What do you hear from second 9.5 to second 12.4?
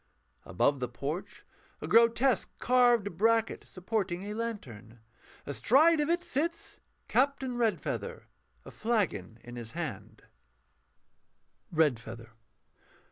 his hand_. REDFEATHER.